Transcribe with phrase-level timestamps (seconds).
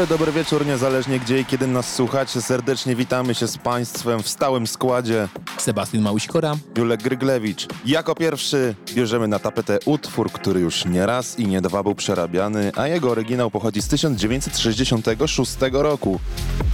[0.00, 2.42] Dobry, dobry wieczór, niezależnie gdzie i kiedy nas słuchacie.
[2.42, 5.28] Serdecznie witamy się z Państwem w stałym składzie.
[5.58, 6.56] Sebastian Małysikora.
[6.78, 7.66] Julek Gryglewicz.
[7.86, 12.72] Jako pierwszy bierzemy na tapetę utwór, który już nie raz i nie dwa był przerabiany,
[12.76, 16.20] a jego oryginał pochodzi z 1966 roku.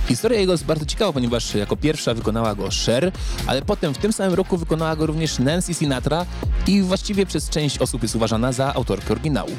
[0.09, 3.13] Historia jego jest bardzo ciekawa, ponieważ jako pierwsza wykonała go Cher,
[3.47, 6.27] ale potem w tym samym roku wykonała go również Nancy Sinatra
[6.67, 9.51] i właściwie przez część osób jest uważana za autorkę oryginału.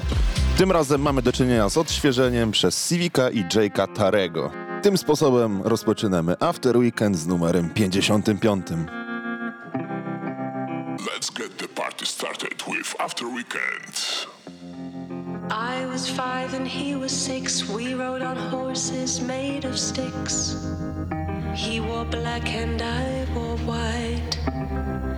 [0.58, 4.52] Tym razem mamy do czynienia z odświeżeniem przez Civica i Jake'a Tarego.
[4.82, 8.68] Tym sposobem rozpoczynamy After Weekend z numerem 55.
[11.14, 14.28] Let's get the party started with After Weekend.
[15.50, 17.70] I was five and he was six.
[17.70, 20.56] We rode on horses made of sticks.
[21.56, 24.38] He wore black and I wore white.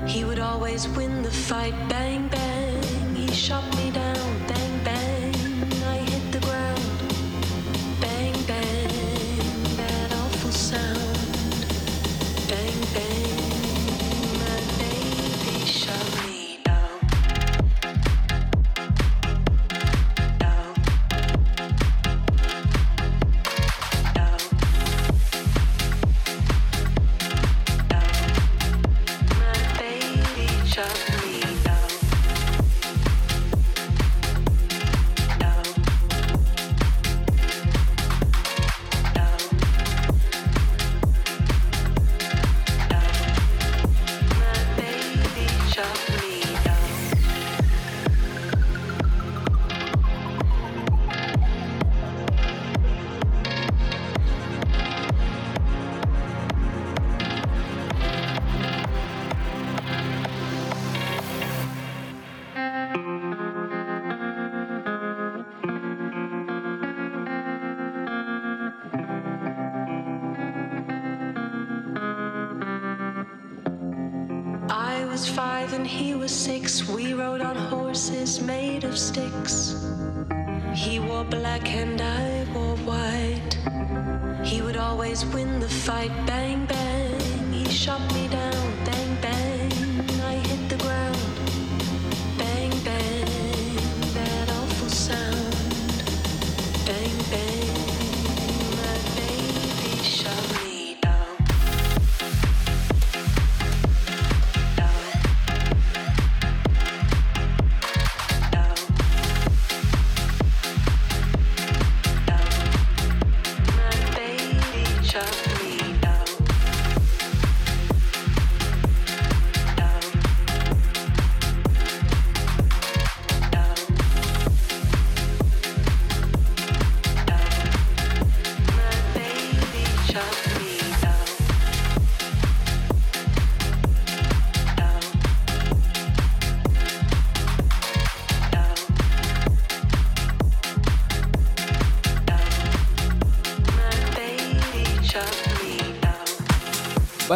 [0.08, 1.90] He would always win the fight.
[1.90, 3.16] Bang, bang.
[3.16, 4.49] He shot me down.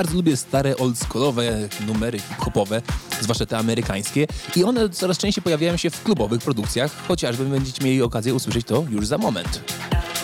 [0.04, 2.82] Bardzo lubię stare, oldschoolowe numery hip-hopowe,
[3.22, 8.02] zwłaszcza te amerykańskie i one coraz częściej pojawiają się w klubowych produkcjach, chociażby będziecie mieli
[8.02, 9.62] okazję usłyszeć to już za moment.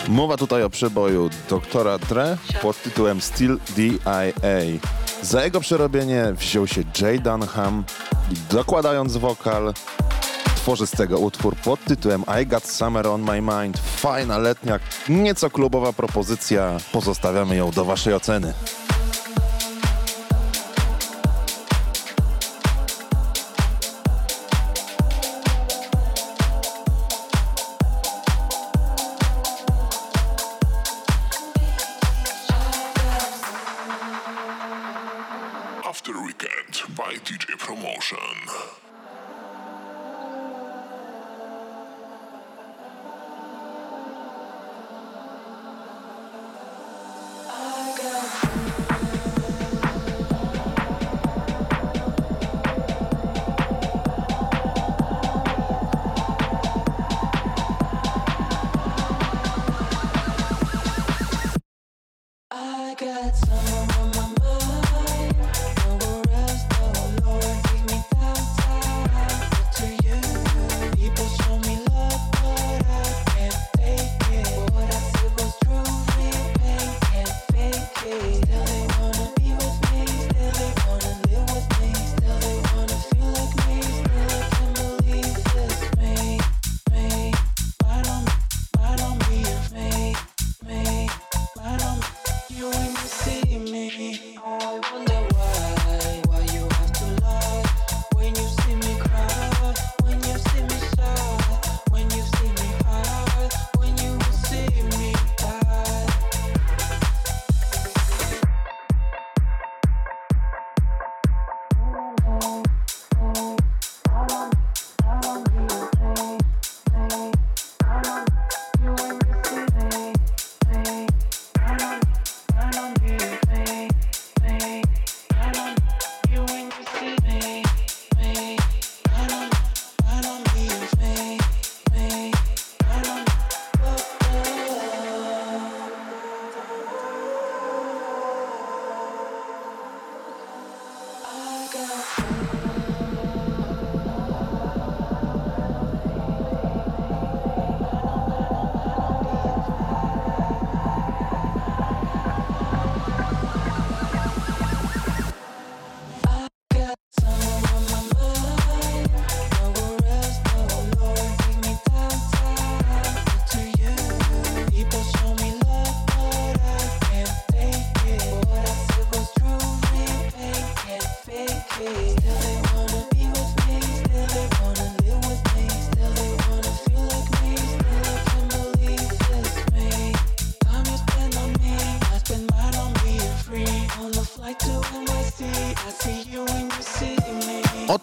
[0.08, 4.80] Mowa tutaj o przeboju doktora Dre pod tytułem Still D.I.A.
[5.26, 7.84] Za jego przerobienie wziął się Jay Dunham
[8.32, 9.74] i dokładając wokal
[10.56, 13.78] tworzy z tego utwór pod tytułem I Got Summer on My Mind.
[13.78, 16.78] Fajna, letnia, nieco klubowa propozycja.
[16.92, 18.54] Pozostawiamy ją do waszej oceny.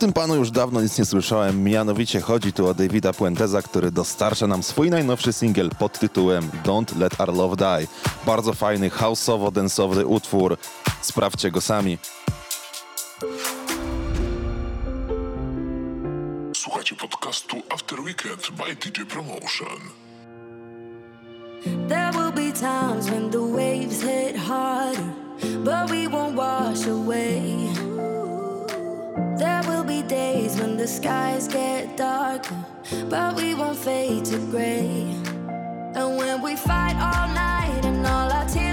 [0.07, 4.47] Tym panu już dawno nic nie słyszałem, mianowicie chodzi tu o Davida Puenteza, który dostarcza
[4.47, 7.87] nam swój najnowszy singiel pod tytułem Don't Let Our Love Die.
[8.27, 10.57] Bardzo fajny, houseowo-densowy utwór,
[11.01, 11.99] sprawdźcie go sami.
[16.57, 19.81] Słuchajcie podcastu After Weekend by DJ Promotion.
[21.89, 25.13] There will be times when the waves hit harder,
[25.65, 27.66] but we won't wash away.
[30.09, 32.55] Days when the skies get darker,
[33.11, 35.13] but we won't fade to gray.
[35.97, 38.66] And when we fight all night and all our tears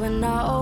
[0.00, 0.57] when I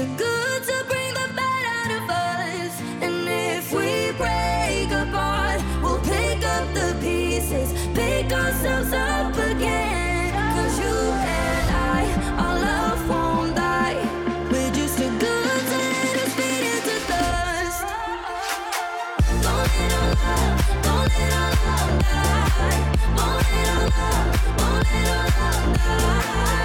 [0.00, 2.80] too good to bring the bad out of us.
[3.02, 10.32] And if we break apart, we'll pick up the pieces, pick ourselves up again.
[10.56, 10.96] Cause you
[11.36, 12.00] and I,
[12.44, 14.00] our love won't die.
[14.50, 17.84] We're just too good to let us fade into dust.
[19.44, 22.80] Don't let our love, don't let our love die.
[23.18, 26.59] Won't let our love, won't let our love die.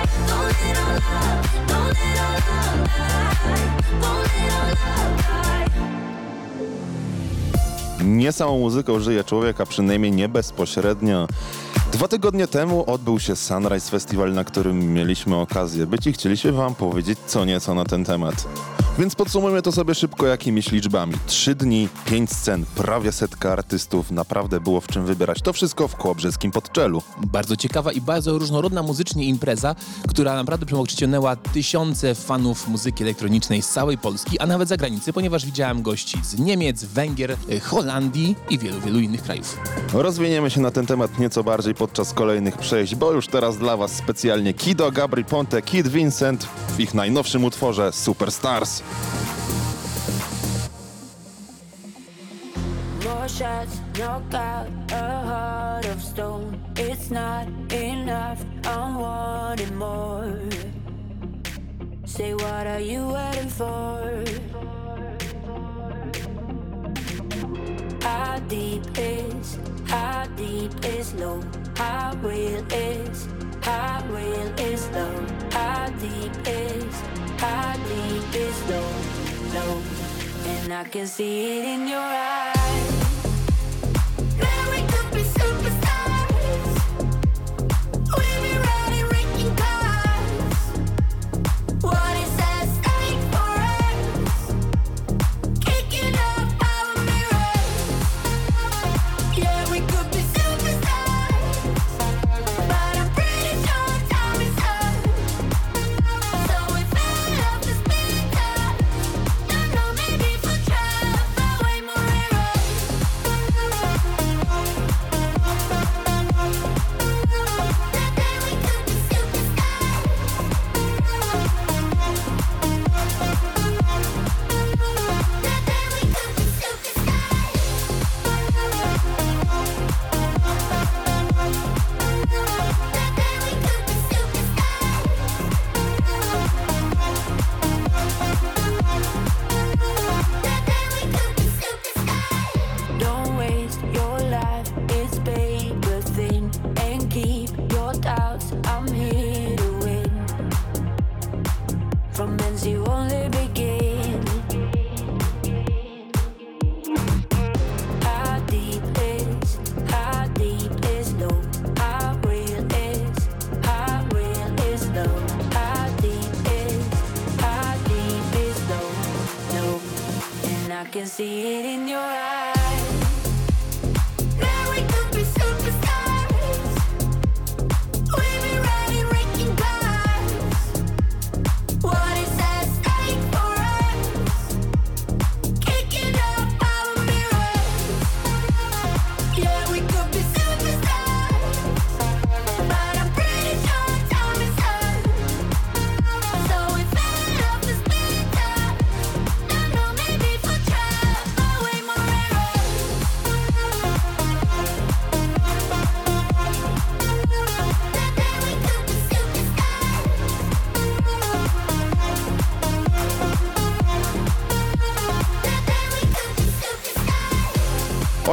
[8.06, 11.28] Nie samą muzyką żyje człowiek, a przynajmniej nie bezpośrednio.
[11.92, 16.76] Dwa tygodnie temu odbył się Sunrise Festival, na którym mieliśmy okazję być i chcieliśmy wam
[16.76, 18.48] powiedzieć co nieco na ten temat.
[19.00, 21.14] Więc podsumujmy to sobie szybko jakimiś liczbami.
[21.28, 25.42] Trzy dni, pięć scen, prawie setka artystów, naprawdę było w czym wybierać.
[25.42, 27.02] To wszystko w Kołobrzeskim Podczelu.
[27.26, 29.76] Bardzo ciekawa i bardzo różnorodna muzycznie impreza,
[30.08, 35.82] która naprawdę przyciągnęła tysiące fanów muzyki elektronicznej z całej Polski, a nawet zagranicy, ponieważ widziałem
[35.82, 39.60] gości z Niemiec, Węgier, y, Holandii i wielu, wielu innych krajów.
[39.94, 43.92] Rozwiniemy się na ten temat nieco bardziej podczas kolejnych przejść, bo już teraz dla was
[43.92, 46.48] specjalnie Kido, Gabri Ponte, Kid Vincent
[46.78, 48.85] w ich najnowszym utworze Superstars.
[53.04, 56.60] More shots, knock out a heart of stone.
[56.76, 60.40] It's not enough, I'm wanting more.
[62.06, 64.24] Say, what are you waiting for?
[68.16, 71.44] How deep is, how deep is low?
[71.76, 73.28] How real is,
[73.62, 75.52] how real is love?
[75.52, 76.96] How deep is,
[77.44, 78.90] how deep is low,
[79.56, 79.82] low?
[80.48, 82.35] And I can see it in your eyes.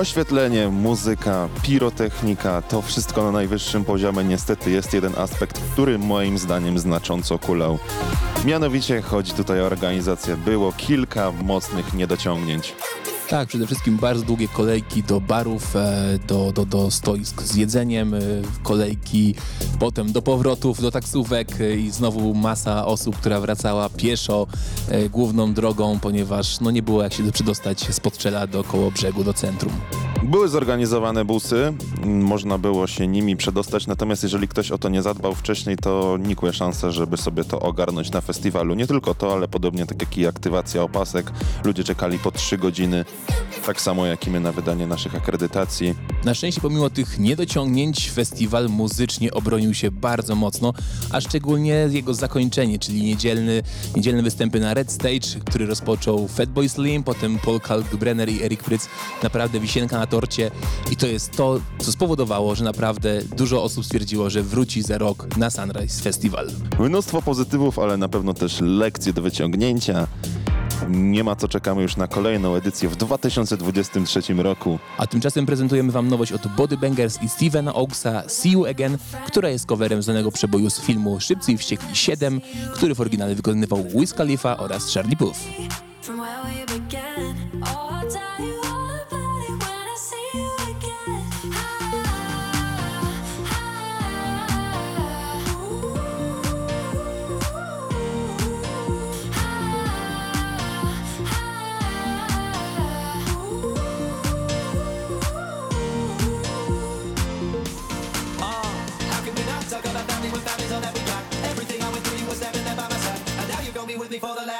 [0.02, 4.24] Oświetlenie, muzyka, pirotechnika, to wszystko na najwyższym poziomie.
[4.24, 7.78] Niestety jest jeden aspekt, który moim zdaniem znacząco kulał.
[8.44, 10.36] Mianowicie chodzi tutaj o organizację.
[10.36, 12.74] Było kilka mocnych niedociągnięć.
[13.28, 18.14] Tak, przede wszystkim bardzo długie kolejki do barów, e, do, do, do stoisk z jedzeniem,
[18.14, 18.18] e,
[19.12, 19.34] kolejki
[19.78, 24.46] potem do powrotów, do taksówek e, i znowu masa osób, która wracała pieszo
[24.88, 29.24] e, główną drogą, ponieważ no, nie było jak się przedostać z Podczela do koło brzegu,
[29.24, 29.72] do centrum.
[30.22, 35.02] Były zorganizowane busy, m, można było się nimi przedostać, natomiast jeżeli ktoś o to nie
[35.02, 38.74] zadbał wcześniej, to nikłe szanse, żeby sobie to ogarnąć na festiwalu.
[38.74, 41.32] Nie tylko to, ale podobnie tak jak i aktywacja opasek.
[41.64, 43.04] Ludzie czekali po 3 godziny,
[43.66, 45.94] tak samo jak i my na wydanie naszych akredytacji.
[46.24, 50.72] Na szczęście pomimo tych niedociągnięć festiwal muzycznie obronił się bardzo mocno,
[51.10, 53.62] a szczególnie jego zakończenie, czyli niedzielny,
[53.96, 58.88] niedzielne występy na Red Stage, który rozpoczął Fatboy Slim, potem Paul Kalkbrenner i Eric Prytz.
[59.22, 60.50] Naprawdę wisienka na torcie
[60.90, 65.36] i to jest to, co spowodowało, że naprawdę dużo osób stwierdziło, że wróci za rok
[65.36, 66.48] na Sunrise Festival.
[66.78, 70.06] Mnóstwo pozytywów, ale na pewno też lekcje do wyciągnięcia.
[70.88, 74.78] Nie ma co czekamy już na kolejną edycję w 2023 roku.
[74.98, 79.48] A tymczasem prezentujemy wam nowość od Body Bangers i Stevena Oaksa See You Again, która
[79.48, 82.40] jest coverem znanego przeboju z filmu Szybcy i Wściekli 7,
[82.74, 85.38] który w oryginale wykonywał Wiz Khalifa oraz Charlie Puth.
[114.22, 114.51] for the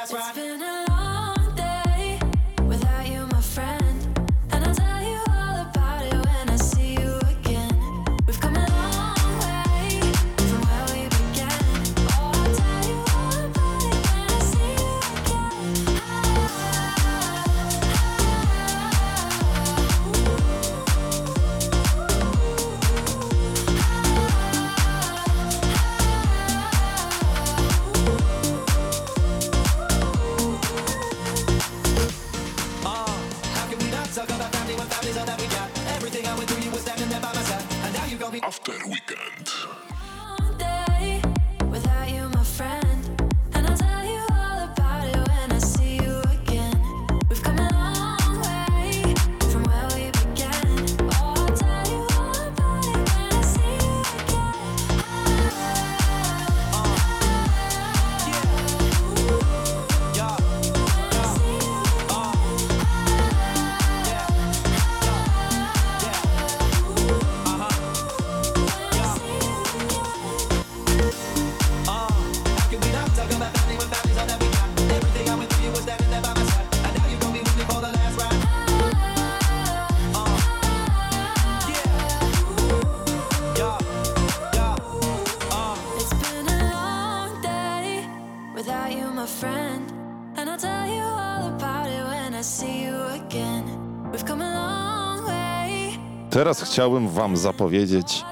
[96.43, 98.25] Teraz chciałbym wam zapowiedzieć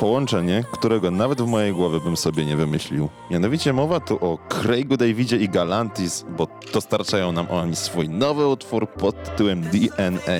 [0.00, 3.08] połączenie, którego nawet w mojej głowie bym sobie nie wymyślił.
[3.30, 8.88] Mianowicie mowa tu o Craigu Davidzie i Galantis, bo dostarczają nam oni swój nowy utwór
[8.88, 10.38] pod tytułem DNA.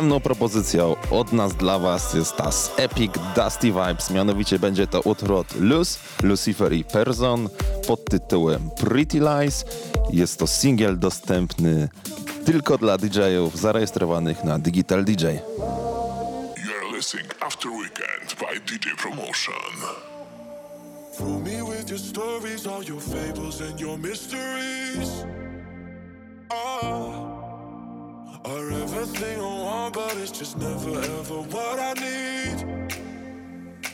[0.00, 5.00] Następną propozycją od nas dla was jest ta z Epic Dusty Vibes, mianowicie będzie to
[5.00, 7.48] utwór od Luz, Lucifer i Person
[7.86, 9.64] pod tytułem Pretty Lies.
[10.12, 11.88] Jest to singiel dostępny
[12.44, 15.26] tylko dla DJ-ów zarejestrowanych na Digital DJ.
[15.26, 19.72] You're listening After Weekend by DJ Promotion.
[21.14, 25.24] Fool me with your stories, all your fables and your mysteries.
[26.50, 27.30] Oh,
[28.44, 29.59] are everything
[29.94, 32.66] Want, but it's just never ever what I need.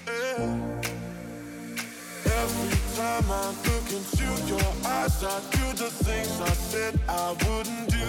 [0.07, 0.83] Yeah.
[2.25, 7.91] Every time I look into your eyes, I do the things I said I wouldn't
[7.91, 8.09] do.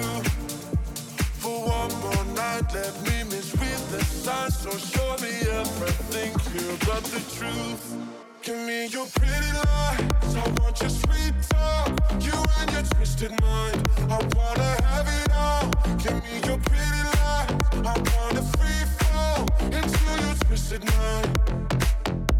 [1.39, 4.57] For one more night, let me misread the signs.
[4.57, 8.26] So show me everything clear but the truth.
[8.47, 10.35] Give me your pretty lies.
[10.37, 11.89] I want your sweet talk.
[12.23, 12.31] You
[12.61, 13.85] and your twisted mind.
[14.09, 15.69] I wanna have it all.
[15.97, 17.51] Give me your pretty lies.
[17.73, 21.27] I wanna free fall into your twisted mind.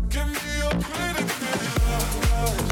[0.07, 2.66] Give me your pretty, pretty lies.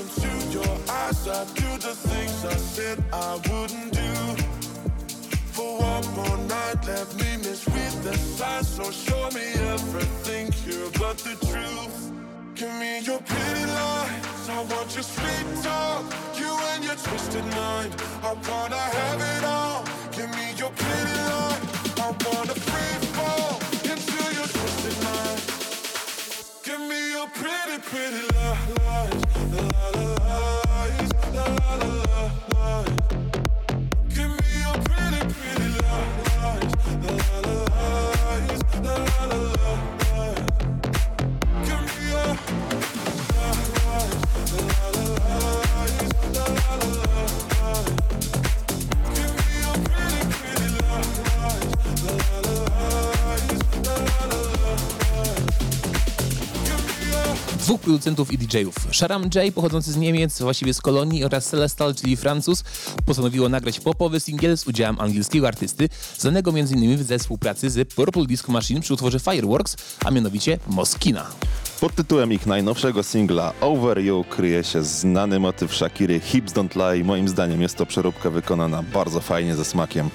[0.00, 4.12] Into your eyes, I do the things I said I wouldn't do.
[5.52, 8.68] For one more night, let me misread the signs.
[8.68, 12.12] So show me everything here but the truth.
[12.54, 14.48] Give me your pretty lies.
[14.48, 16.04] I want your sweet talk.
[16.38, 17.92] You and your twisted mind.
[18.22, 19.84] I wanna have it all.
[20.12, 21.62] Give me your pretty lies.
[22.00, 25.59] I wanna free fall into your twisted mind.
[27.40, 29.24] Pretty, pretty li- lies.
[29.52, 30.04] La la
[30.76, 31.12] lies.
[31.34, 33.09] La la lies.
[57.90, 58.74] Producentów i DJ-ów.
[58.92, 62.64] Sharam J, pochodzący z Niemiec, właściwie z Kolonii, oraz Celestal, czyli Francuz,
[63.06, 67.04] postanowiło nagrać popowy singiel z udziałem angielskiego artysty, znanego m.in.
[67.04, 71.26] ze współpracy z Purple Disco Machine przy utworze Fireworks, a mianowicie Moskina.
[71.80, 77.04] Pod tytułem ich najnowszego singla Over You kryje się znany motyw Shakiry Hips Don't Lie.
[77.04, 80.10] Moim zdaniem jest to przeróbka wykonana bardzo fajnie, ze smakiem.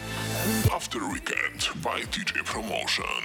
[0.76, 3.16] After Weekend by DJ Promotion.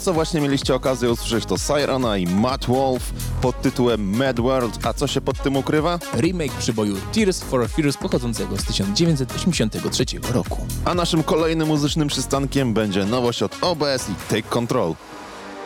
[0.00, 4.86] Co właśnie mieliście okazję usłyszeć, to Sirena i Matt Wolf pod tytułem Mad World.
[4.86, 5.98] A co się pod tym ukrywa?
[6.14, 10.66] Remake przyboju Tears for Fears pochodzącego z 1983 roku.
[10.84, 14.94] A naszym kolejnym muzycznym przystankiem będzie nowość od OBS i Take Control.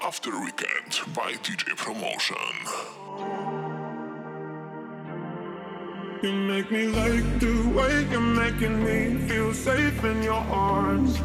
[0.08, 2.54] After Weekend by DJ Promotion.
[6.22, 11.18] You make me like the way you're making me feel safe in your arms,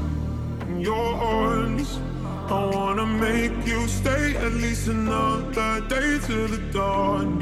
[0.69, 2.00] in your arms.
[2.50, 2.79] I
[3.19, 7.39] make you stay at least another day till the dawn,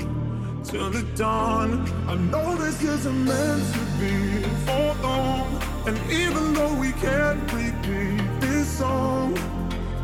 [0.63, 1.85] till the dawn.
[2.07, 8.21] I know this isn't meant to be for long, and even though we can't repeat
[8.39, 9.35] this song,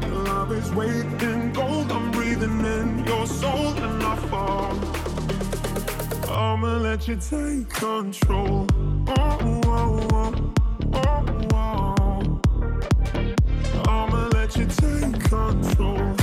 [0.02, 1.92] the love is waiting gold.
[1.92, 4.78] I'm breathing in your soul, and I fall.
[6.30, 8.68] I'ma let you take control.
[9.08, 10.63] Oh, oh, oh.
[14.76, 16.16] take control.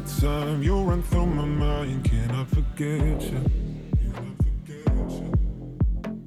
[0.00, 2.04] the time you run through my mind.
[2.04, 3.40] Can I forget you?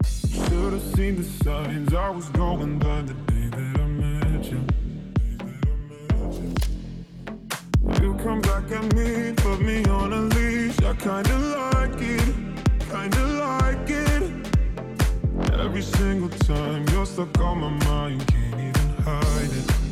[0.05, 4.62] Should've seen the signs I was going by the day that I met you.
[8.01, 10.79] You come back at me, put me on a leash.
[10.81, 12.36] I kinda like it,
[12.91, 14.23] kinda like it.
[15.53, 19.83] Every single time you're stuck on my mind, can't even hide it.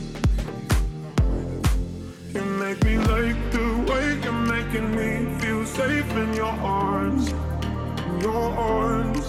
[2.34, 8.22] You make me like the way you're making me feel safe in your arms, in
[8.22, 9.26] your arms.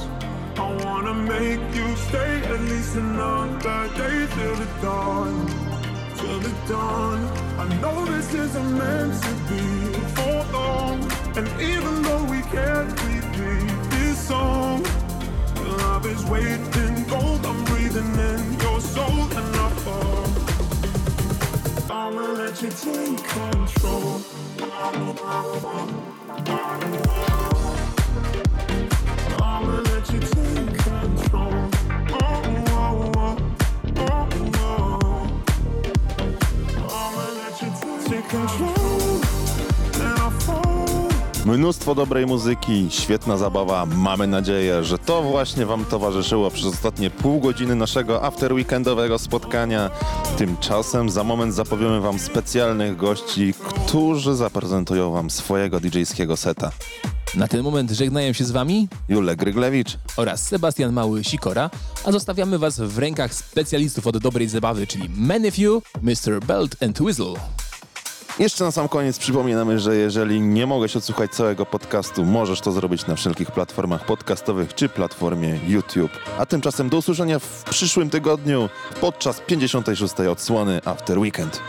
[0.56, 5.48] I wanna make you stay at least another day till the dawn,
[6.16, 7.18] till the dawn.
[7.58, 9.64] I know this isn't meant to be
[10.14, 11.02] for long,
[11.36, 14.84] and even though we can't repeat this song.
[15.56, 17.44] Love is waiting gold.
[17.46, 19.31] I'm breathing in your soul.
[21.94, 24.22] I'ma let you take control.
[41.72, 43.87] Mnóstwo dobrej muzyki, świetna zabawa.
[43.87, 49.90] Mamy nadzieję, że to właśnie Wam towarzyszyło przez ostatnie pół godziny naszego after weekendowego spotkania.
[50.38, 56.70] Tymczasem za moment zapowiemy Wam specjalnych gości, którzy zaprezentują Wam swojego DJ-skiego seta.
[57.35, 61.70] Na ten moment żegnają się z wami Julek Gryglewicz, oraz Sebastian Mały-Sikora,
[62.04, 66.40] a zostawiamy was w rękach specjalistów od dobrej zabawy, czyli Manifew, Mr.
[66.46, 67.62] Belt and Whistle.
[68.38, 73.06] Jeszcze na sam koniec przypominamy, że jeżeli nie mogłeś odsłuchać całego podcastu, możesz to zrobić
[73.06, 76.12] na wszelkich platformach podcastowych czy platformie YouTube.
[76.38, 78.68] A tymczasem do usłyszenia w przyszłym tygodniu
[79.00, 80.14] podczas 56.
[80.20, 81.60] odsłony After Weekend.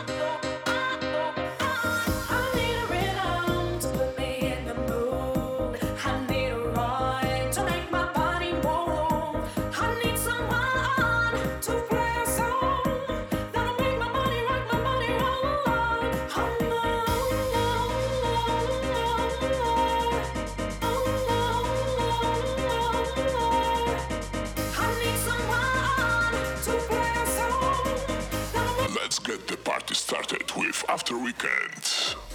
[30.13, 32.33] Started with After Weekend.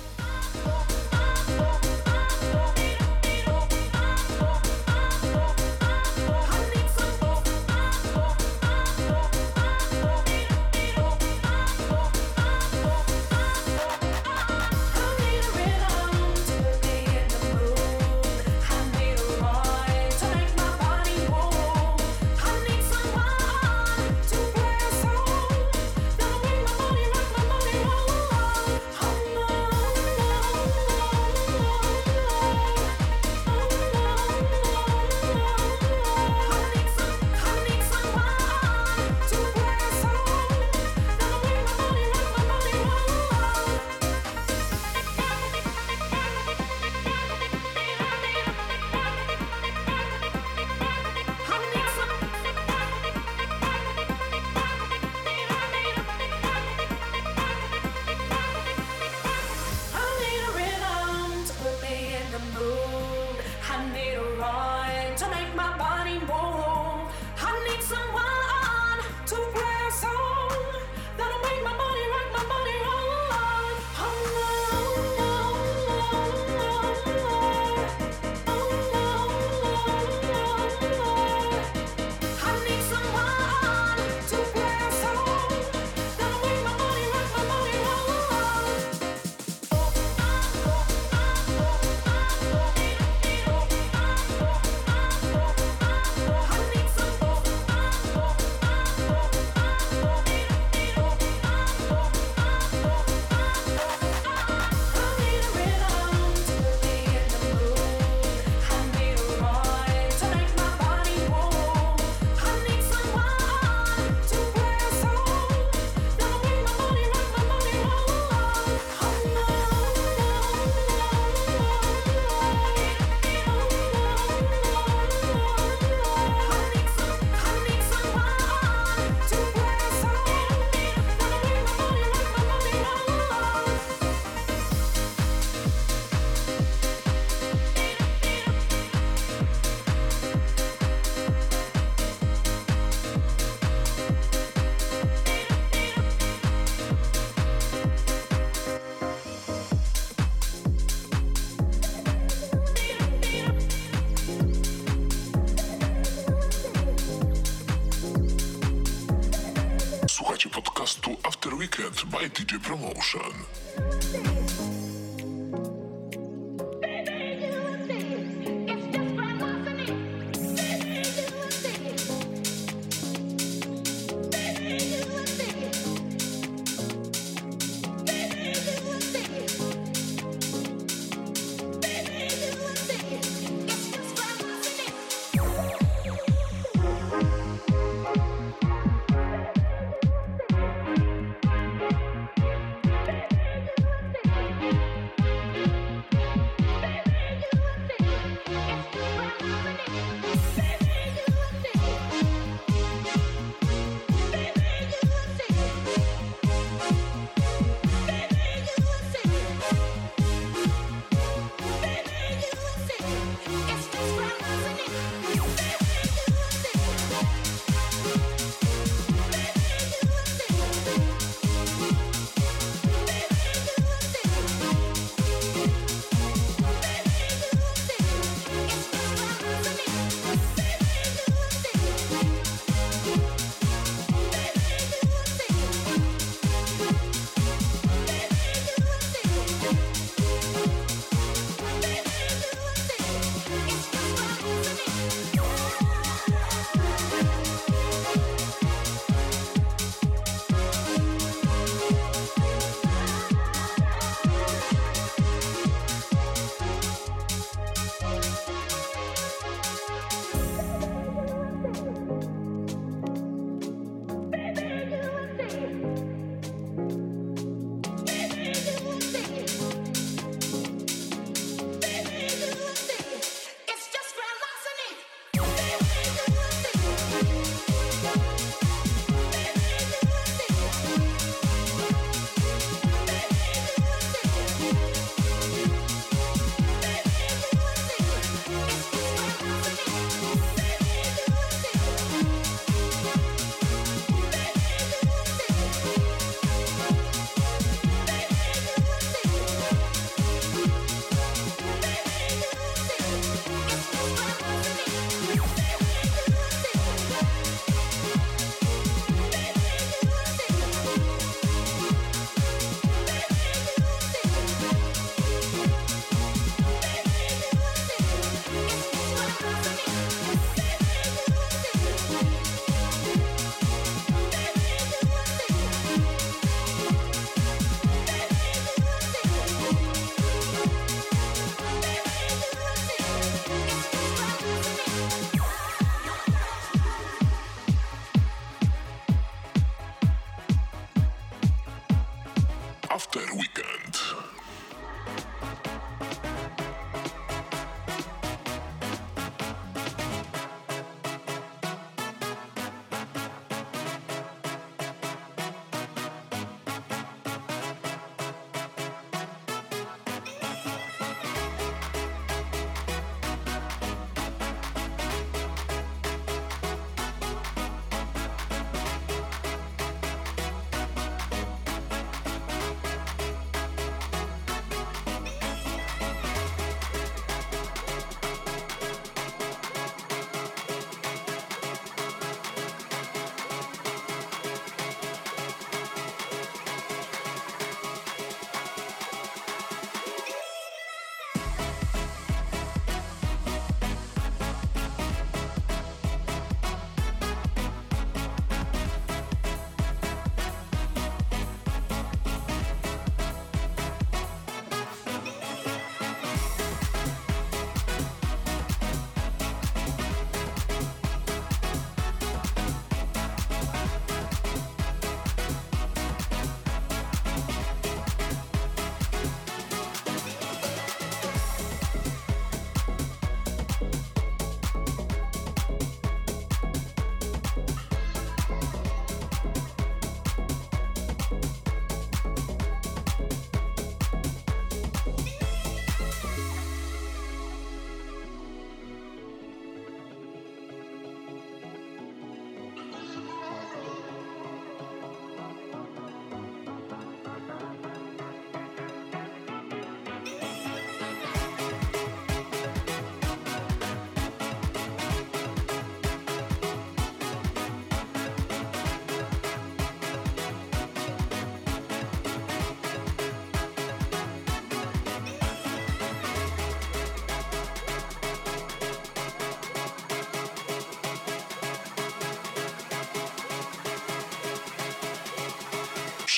[161.89, 164.38] By DJ Promotion.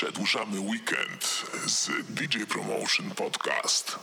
[0.01, 3.99] Przedłużamy weekend z DJ Promotion Podcast.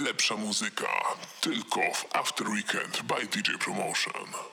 [0.00, 0.88] Najlepsza muzyka
[1.40, 4.49] tylko w After Weekend by DJ Promotion.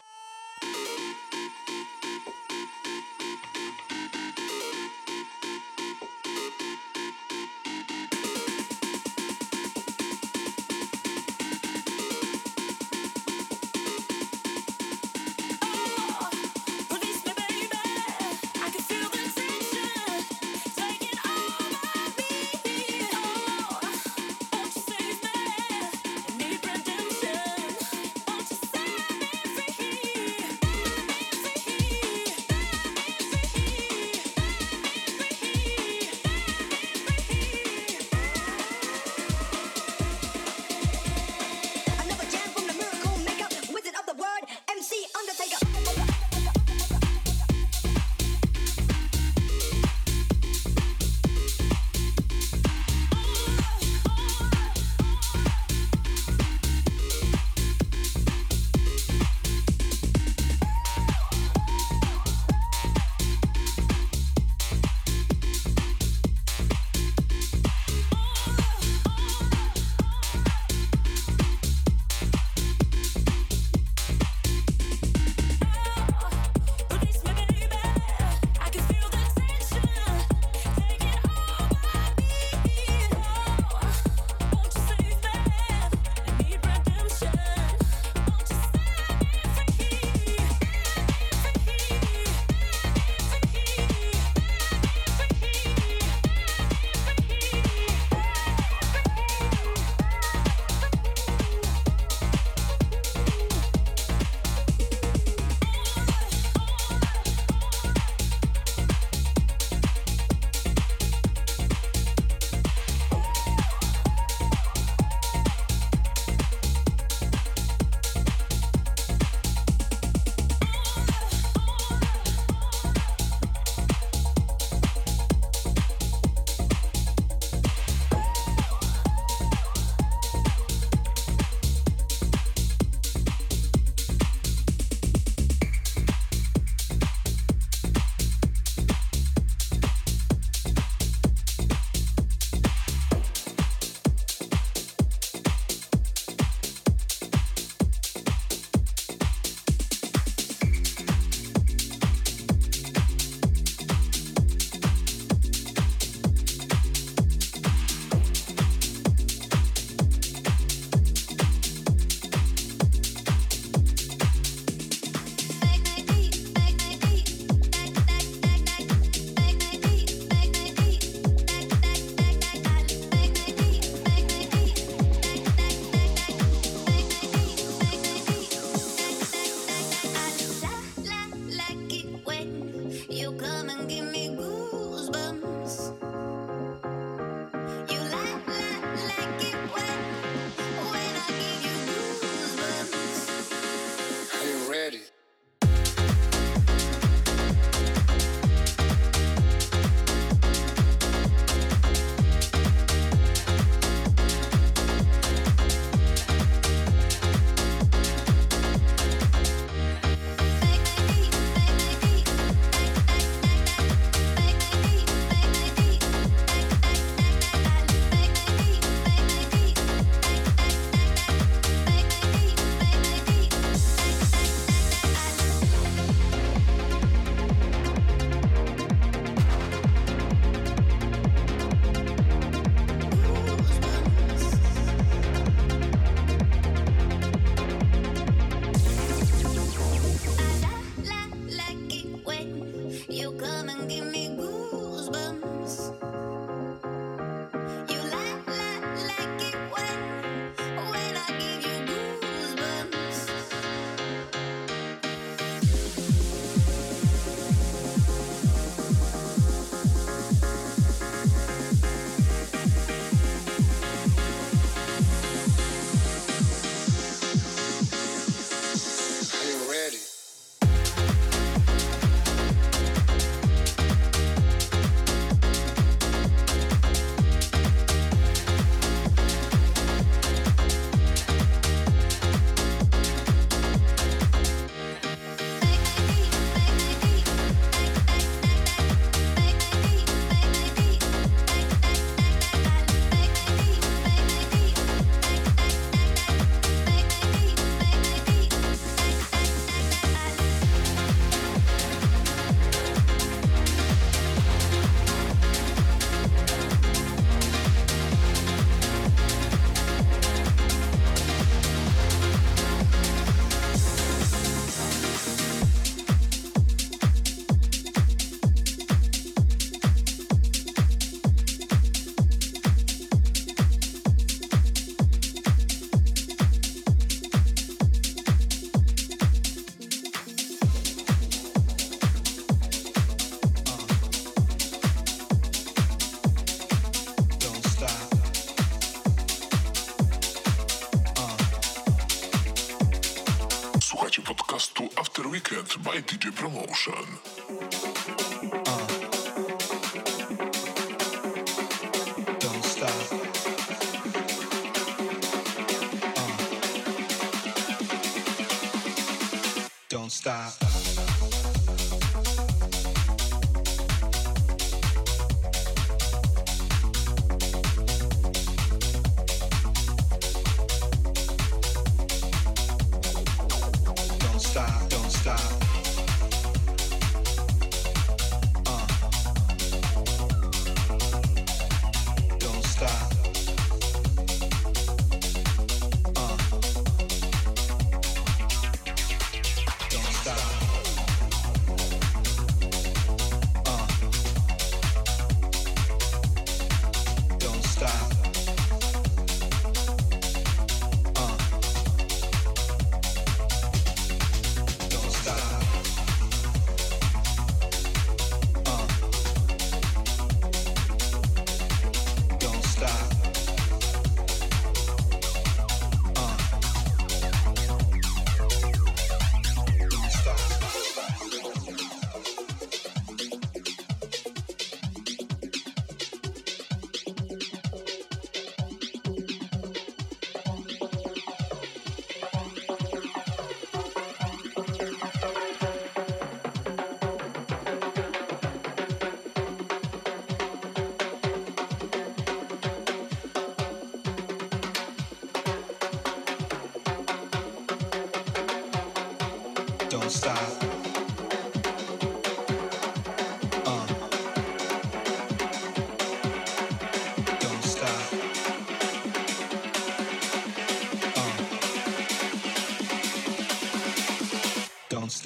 [345.98, 347.27] By DJ Promotion.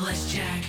[0.00, 0.64] Let's check.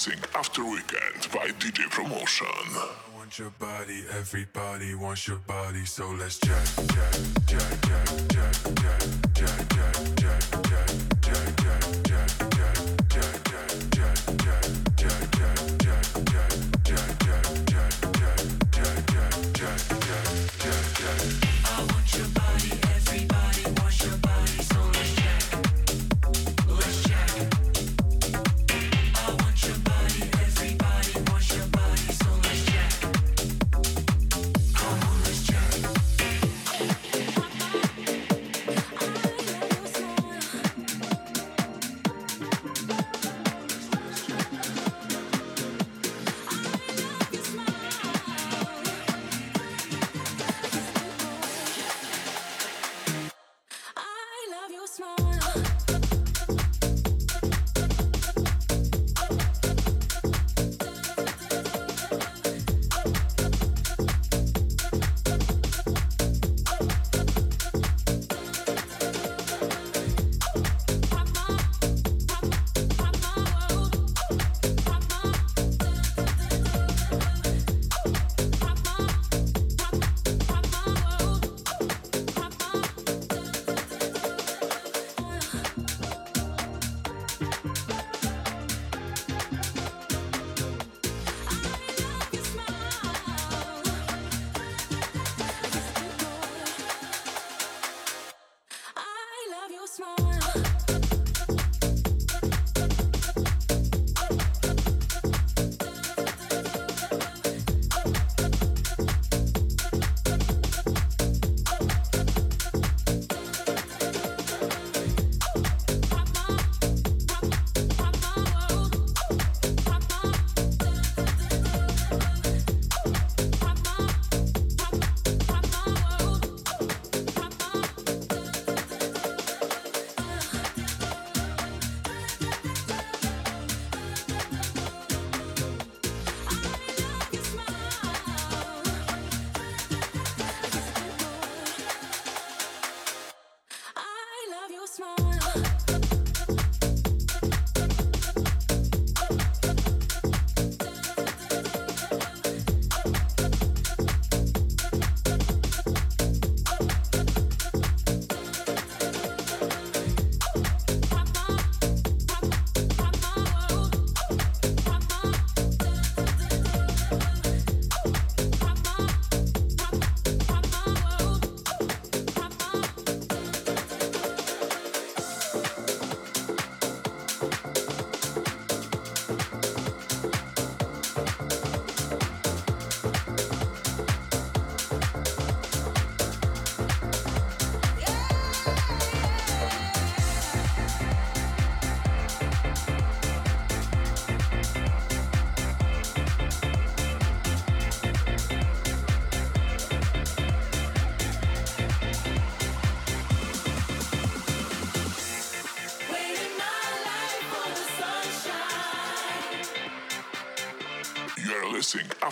[0.00, 2.46] dancing after weekend by DJ Promotion.
[2.46, 7.14] I want your body, everybody wants your body, so let's jack, jack,
[7.46, 9.69] jack, jack, jack, jack, jack.
[54.90, 55.39] small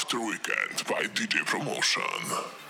[0.09, 2.68] After Weekend by DJ Promotion.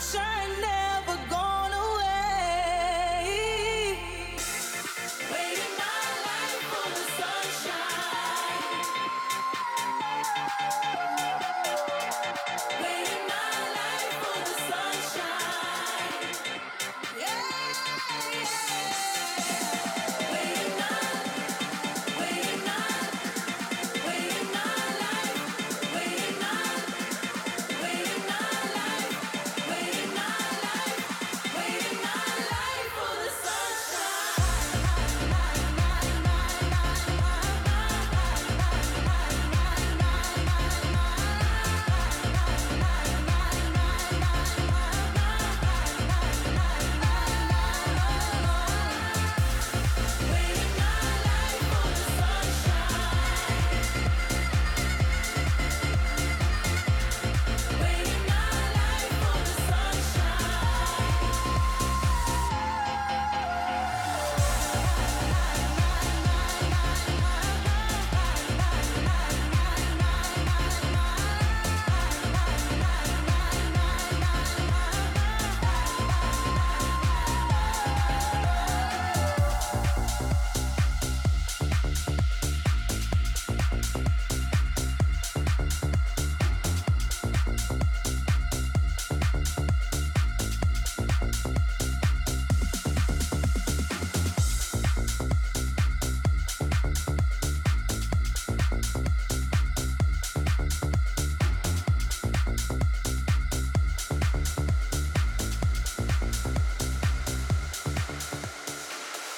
[0.00, 0.39] sunshine.